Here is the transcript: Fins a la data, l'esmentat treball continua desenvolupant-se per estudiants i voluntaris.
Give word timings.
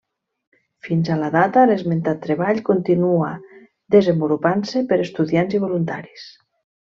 Fins 0.85 1.09
a 1.15 1.17
la 1.23 1.27
data, 1.35 1.65
l'esmentat 1.71 2.21
treball 2.23 2.61
continua 2.71 3.29
desenvolupant-se 3.97 4.83
per 4.93 4.99
estudiants 5.05 5.59
i 5.59 5.63
voluntaris. 5.69 6.27